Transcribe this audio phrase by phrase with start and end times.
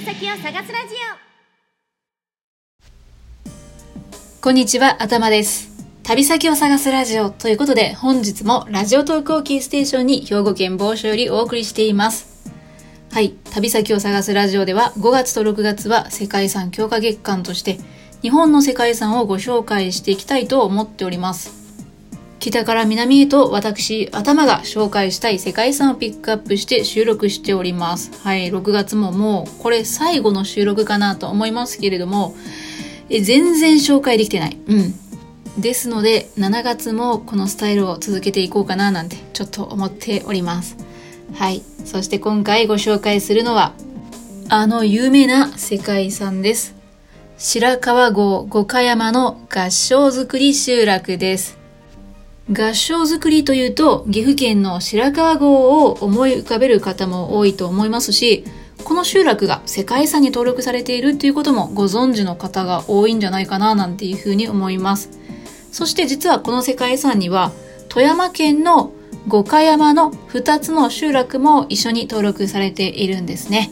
[0.00, 0.94] 旅先を探すラジ
[4.40, 5.68] オこんにちは、頭です。
[6.04, 12.50] 旅先を探すラジオということで、本日もラジオトークをキーステーションに兵庫県某所よりお送りしています。
[13.12, 17.78] はい、旅先を探すラジオでは5月と6月は世界遺産強化月間として
[18.22, 21.59] 日本の世界遺産をご紹介していきたいと思っております。
[22.40, 28.10] 北から南へと私、頭が紹介したい世界遺産をピックアップして収録しております。
[28.24, 32.34] はい、6月ももうこれ最後の収録かなと思いますけれども、
[33.10, 34.58] え全然紹介できてない。
[34.66, 34.94] うん。
[35.60, 40.78] ですので、7月もこのスタイルを続けていこうかななんてちょっと思っております。
[41.34, 41.62] はい。
[41.84, 43.74] そして今回ご紹介するのは、
[44.48, 46.74] あの有名な世界遺産です。
[47.36, 51.59] 白川郷五箇山の合掌造り集落です。
[52.52, 58.44] 合掌造りというと岐阜県の白川郷を思い浮かべる方も多いと思いますし
[58.82, 65.10] この集落が世界遺産に登録されているっていうこともご存知の方が多いんじゃないかななんていうふうに思います。
[65.70, 67.52] そして実はこの世界遺産には
[67.88, 68.92] 富山県の
[69.28, 73.70] 五箇山の2つの集落も一緒に登録されているんですね。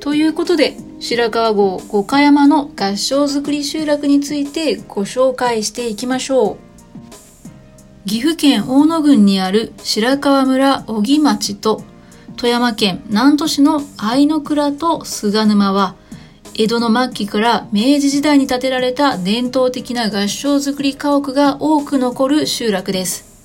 [0.00, 6.65] ということで白川郷五箇山の合掌造り集落についてご紹介していきましょう。
[8.06, 11.82] 岐阜県大野郡にある白川村小木町と
[12.36, 15.96] 富山県南砺市の愛の倉と菅沼は
[16.56, 23.42] 江戸の末期から明治時代に建てられた伝統的な合掌造り家屋が多く残る集落です。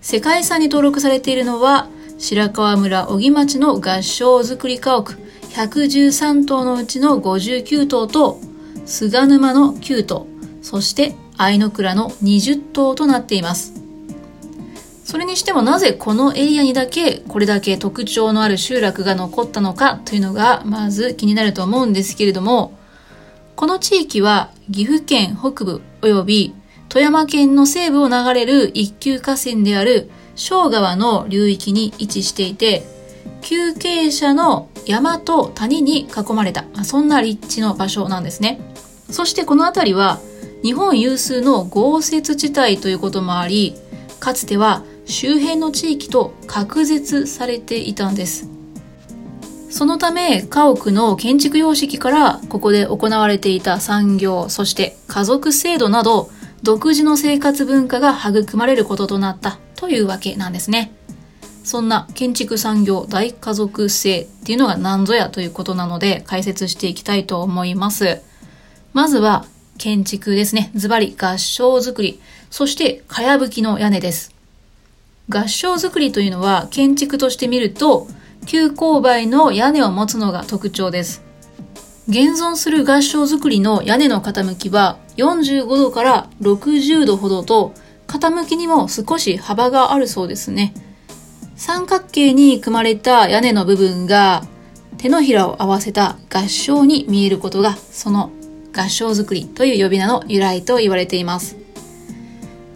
[0.00, 1.86] 世界遺産に登録されているのは
[2.18, 5.16] 白川村小木町の合掌造り家屋
[5.54, 8.40] 113棟のうちの59棟と
[8.84, 10.26] 菅沼の9棟、
[10.62, 13.74] そして愛の倉の20棟となっています。
[15.04, 22.78] それにしてもなぜこのエリアにだけこれだけ特徴のある集落が残ったのかというのがまず気になると思うんですけれども、
[23.56, 26.54] この地域は岐阜県北部及び
[26.88, 32.84] 富山県の西部を流れる一級河川である小川の流域に位置していて、
[33.42, 38.60] 急傾斜の山と谷に囲まれた、そんな立地の場所なんですね。
[39.10, 40.20] そしてこの辺りは
[40.62, 43.74] 日本有数の豪雪地帯ということもあり、
[44.18, 48.48] かつては周辺の地域と隔絶されていたんです。
[49.70, 56.28] そのため家屋の建築様式からここで行われていた産業、そして家族制度など
[56.62, 60.92] 独自の生活文化が育まれることとなったというわけなんですね。
[61.64, 68.20] そんな建築産業大家族制っていうのが何ぞやということなので解説していきたいと思います。
[68.92, 69.46] まずは
[69.80, 70.70] 建築ですね。
[70.74, 72.20] ズバリ合掌造り。
[72.50, 74.34] そして、かやぶきの屋根です。
[75.30, 78.06] 合掌造りというのは建築として見ると、
[78.44, 81.22] 急勾配の屋根を持つのが特徴です。
[82.08, 87.72] 現存する合掌造りの屋根の傾きは45度から60度ほどと、
[88.06, 90.74] 傾きにも少し幅があるそうですね。
[91.56, 94.44] 三角形に組まれた屋根の部分が
[94.98, 98.30] 手のひらを合わせた合掌に見えることがその
[98.72, 101.56] 合掌造りという呼び名の由来と言われています。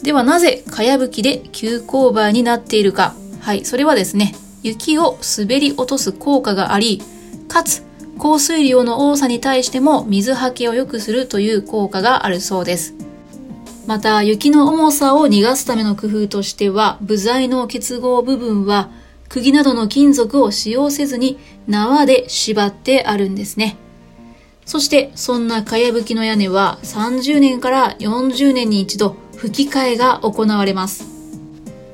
[0.02, 3.14] ではなぜかやぶきで急勾配になっているか。
[3.40, 7.02] はい、それはですね、雪を滑り落とす効果があり、
[7.48, 7.82] かつ
[8.18, 12.94] 降水量の多さに対しても水はけを良くするという効果があるそうです。
[13.86, 18.90] また、雪の重さを逃がすための工夫としては、部材の結合部分は、
[19.28, 23.76] 釘などの金属を使用せずに縄で縛ってあるんですね。
[24.66, 31.06] そしてそんなかやぶきの屋根は30年から40年に一度吹き替えが行われます。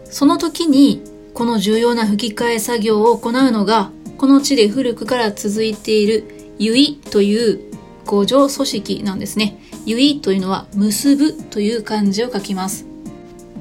[0.05, 1.03] その時に
[1.35, 7.71] この重要な吹き替え作業を行うのがこの地で古くから続いているゆいという
[8.05, 9.59] 五条組織なんですね。
[9.87, 12.87] ゆいというのは結ぶという漢字を書きます。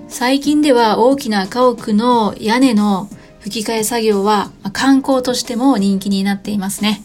[0.08, 3.10] 最近では大きな家屋の屋根の
[3.40, 7.02] 吹き替え作業は観光としても人気になっていますね。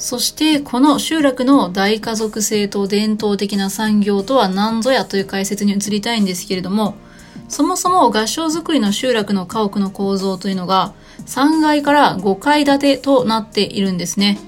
[0.00, 6.94] そしてこの集落の大家族性と伝統的な産業とは何ぞやという解説に移りたいんですけれども
[7.48, 10.94] そもそも合掌造りの集落の家屋の構造というのが
[11.26, 14.38] 3階から5階建てとなっているんですね。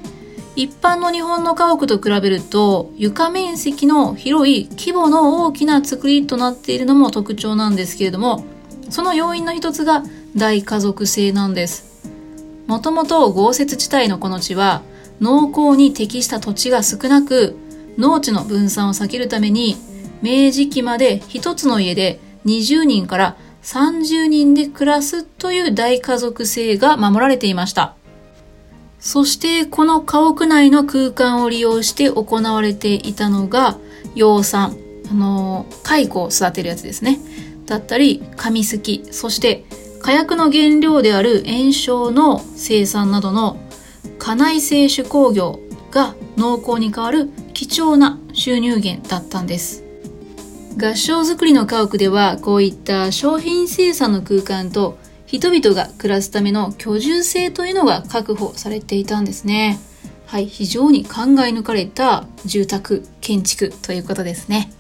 [0.56, 8.44] 一般の日本の家屋と比べると床面積の広い規模の大きな作りとなっているのも特徴なんですけれども
[8.90, 10.02] その要因の一つが
[10.37, 11.93] 大家族性なんです。
[12.66, 14.82] もともと豪雪地帯のこの地は
[15.22, 17.56] 農耕に適した土地が少なく、
[17.96, 19.76] 農地の分散を避けるために、
[20.20, 27.94] 明治期まで一つの家で20人から30人で暮らすという大家族制が守られていました。
[28.98, 33.78] そしてこの家屋内の空間を利用して行われていたのが
[34.16, 34.76] 養蚕、
[35.08, 37.20] あの、蚕を育てるやつですね。
[37.66, 39.64] だったり、紙すき、そして
[40.00, 43.56] 火薬の原料である炎症の生産などの
[44.22, 45.58] 家内製手工業
[45.90, 49.82] が農耕に代わる貴重な収入源だったんです。
[50.80, 54.96] 合掌造りの家屋ではこういった商品生産の空間と
[55.26, 59.80] 人々が暮らすための居住性というのが確保されていたんですね。
[60.26, 64.72] はい、非常に考え抜かれた住宅、建築ということですね。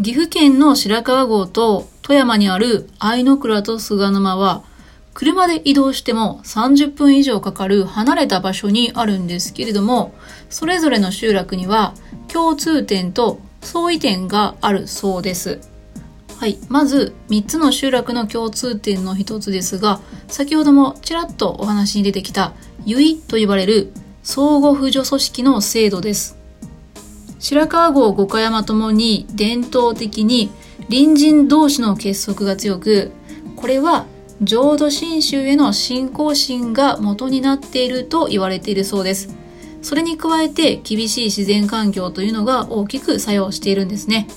[0.00, 4.62] 岐阜県の白川郷と富山にある愛の倉と菅沼は
[5.20, 10.14] 車で移動しても30分以上かかる離れた場所にあるんですけれども
[10.48, 11.92] それぞれの集落には
[12.28, 15.60] 共通点と相違点があるそうです。
[16.38, 16.56] はい。
[16.70, 22.54] まず、3つの集落の共通点の一つですが、先ほどもちらっとお話に出てきた、
[22.86, 26.38] ユイと呼ばれる相互扶助組織の制度です。
[27.38, 30.50] 白川郷五箇山ともに伝統的に
[30.88, 33.10] 隣人同士の結束が強く、
[33.54, 34.06] これは
[34.42, 39.34] 浄土真宗への信仰心が元になっていると言われているそうです。
[39.82, 44.28] それに加えて厳しい自然環境というのが大きく作用しているんですね。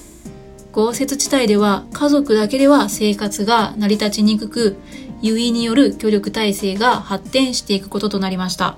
[0.74, 4.78] 豪雪地帯では家族だけでは生活が成り立ちにくく、
[5.22, 8.78] 優位による協力体制が発展していくこととなりました。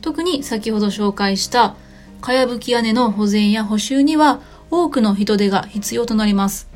[0.00, 1.76] 特に先ほど紹介した
[2.20, 6.69] かやぶき屋根の保全や補修には多くの人手が必要となります。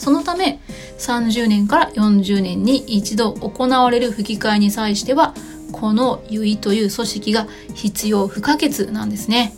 [0.00, 0.60] そのため
[0.98, 5.34] 30年から40年に一度行われる吹き替えに際しては
[5.72, 9.54] この結いという組織が必要不可欠なんですね。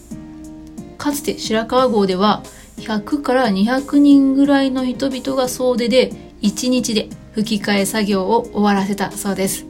[0.99, 2.43] かつて白川郷では
[2.79, 6.11] 100から200人ぐらいの人々が総出で
[6.43, 9.65] 1日で吹き替え作業を終わらせたそうです。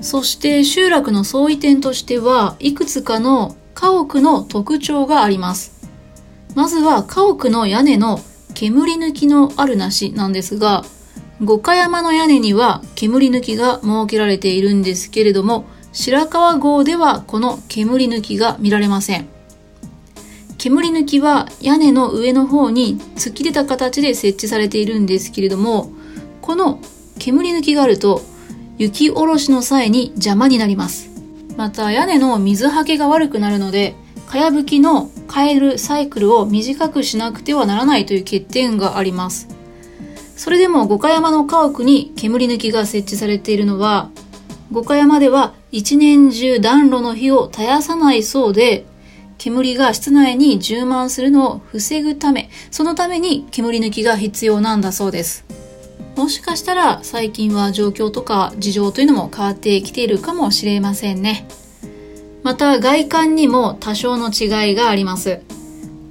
[0.00, 5.88] そして集落の相違点としてはいくつかの家屋の特徴があります。
[6.54, 8.20] まずは家屋の屋根の
[8.54, 10.84] 煙抜きのあるなしなんですが、
[11.42, 19.28] 五箇山の屋根には煙抜きが設けられているんですけれども、白川郷ではこの煙抜きが見られません。
[20.58, 25.92] 煙抜きは屋根の上の方に突き出た形で設置されているんですけれども、
[26.40, 26.80] この
[27.18, 28.22] 煙抜きがあると
[28.78, 31.10] 雪下ろしの際に邪魔になります。
[31.56, 33.94] また屋根の水はけが悪くなるので、
[34.26, 39.48] かやぶきの変えるサイクルを短くしなくてはならないという欠点があります。
[40.36, 44.10] それでも五箇山の家屋に煙抜きが設置されているのは、
[44.72, 48.86] 五箇山では一年中暖炉の火を絶やさないそうで、
[49.38, 55.44] 煙が室内に充満するのを防ぐため、そのために煙抜きが必要なんだそうです。
[56.16, 61.46] もしかしたら最近は状況とか事情というのも変わってきているかもしれませんね。
[62.44, 65.40] また外観にも多少の違いがあります。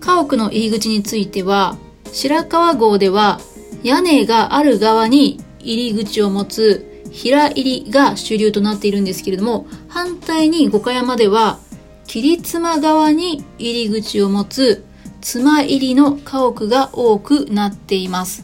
[0.01, 1.77] 家屋の入り口については、
[2.11, 3.39] 白川郷では
[3.83, 11.59] 屋根がある側に入り口を持つ平入りが主流となっているんですけれども、反対に五箇山では
[12.05, 14.83] 切妻側に入り口を持つ
[15.21, 18.43] 妻入りの家屋が多くなっています。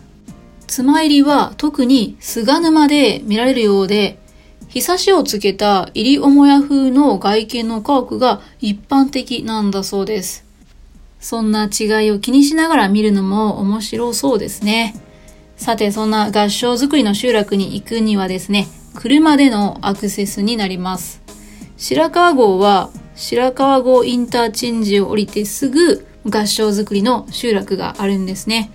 [0.68, 4.20] 妻入りは特に菅沼で見られるようで、
[4.70, 10.46] 日差しをつけた入り母屋風の外見の家屋が一般的なんだそうです。
[11.20, 14.94] そんな違いを気にしながら見るのも面白そうですね。
[15.58, 21.22] さて、そんな合掌造りの集落に行くにはですね、車でのアクセスになります。
[21.78, 28.72] 白川郷は白川郷インターチェンジを降りてすぐ合掌造りの集落があるんですね。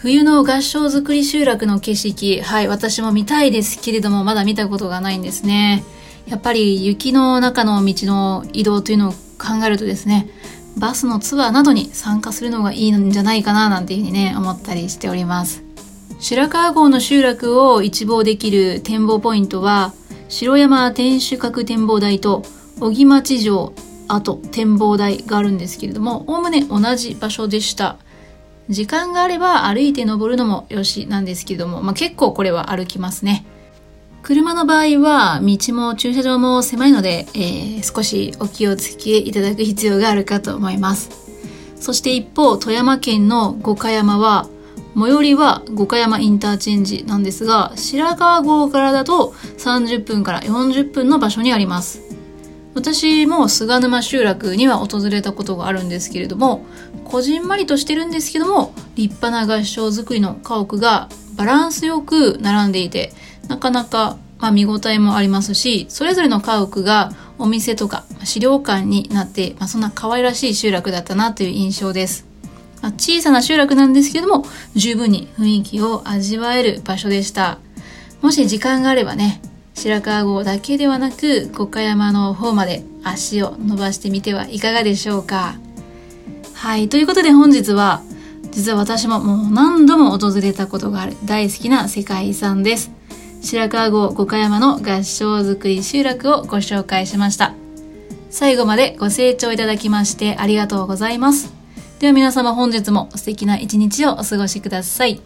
[0.00, 5.82] 冬の合掌造り集落の景色、はい、私も見たいですけれども、まだ見たことがないんですね。
[6.28, 10.28] やっぱり雪の中の道の移動というのを考えるとですね、
[10.76, 15.64] バスのツアーなどに参加するのがいいんじゃないかななんていうふうにね、思ったりしております。
[16.20, 19.92] 白川郷の集落を一望できる展望ポイントは、
[20.28, 22.44] 城山天守閣展望台と
[22.78, 23.72] 小木町城
[24.06, 27.98] 跡展望台があるんですけれどもおおむね同じ場所でした
[28.68, 33.44] 時間があれば歩いて登るのもよしなんですけども、まあ、結構これは歩きますね。
[34.22, 41.10] 車の場合は道も駐車場も狭いので、えー、少しお気をつけいただく必要があるかと思います。
[41.76, 44.48] そして一方富山県の五箇山は
[44.94, 52.07] 最寄りは五箇山インターチェンジなんですが白川郷からだと30分から40分の場所にあります。
[52.78, 56.64] 私も菅沼集落には訪れたことがあるんですけれども
[57.02, 63.12] こじんまりとしてるんですけども立派な合掌造りの家屋がバランスよく並んでいて
[63.48, 72.26] なかなか、まあ、見応えもありますしそれぞれの家屋がお店とか資料館になって、まあ、そんな可愛らしい集落だったなという印象です。
[72.80, 74.44] まあ、小さな集落なんですけども
[74.76, 77.58] 十分に雰囲気を味わえる場所でした。
[78.22, 79.40] もし時間があればね
[79.78, 85.54] 白川郷だけではなく五箇山の方まで足を伸ばしてみてはいかがでしょうか？
[86.52, 88.02] はいということで本日は
[88.50, 92.90] 実は私ももう何度も訪れたことがある大好きな世界遺産です。
[93.40, 97.54] 白川郷五箇山の合掌造り集落をご紹介しました。
[98.30, 101.52] 最後までご清聴いただきましてありがとうございます。
[102.00, 105.20] では皆様本日も素敵な一日をお過ごしください。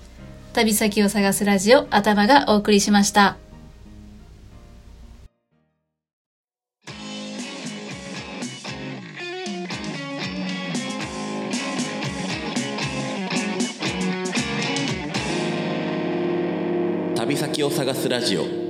[0.52, 3.38] 旅先を探すラジオ頭がお送りしました。
[18.08, 18.61] ラジオ。